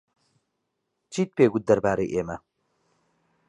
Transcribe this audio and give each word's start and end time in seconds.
چیت 1.11 1.29
پێ 1.37 1.45
گوت 1.51 1.63
دەربارەی 1.69 2.11
ئێمە؟ 2.13 2.37